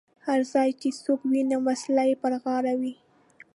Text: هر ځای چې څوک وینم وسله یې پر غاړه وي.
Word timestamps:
هر 0.25 0.39
ځای 0.53 0.69
چې 0.81 0.89
څوک 1.03 1.19
وینم 1.31 1.61
وسله 1.69 2.03
یې 2.09 2.15
پر 2.23 2.33
غاړه 2.43 2.73
وي. 2.81 2.93